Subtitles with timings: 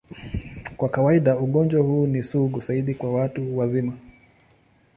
[0.77, 3.97] Kwa kawaida, ugonjwa huu ni sugu zaidi kwa watu wazima.